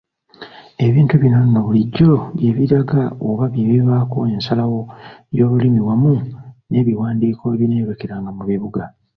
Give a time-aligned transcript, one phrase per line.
[0.87, 4.81] Ebintu bino nno bulijjo bye biraga oba bye bivaako ensalawo
[5.37, 6.13] y'olulimi wamu
[6.69, 8.83] n'ebiwandiiko ebineeyolekeranga mu bibuga.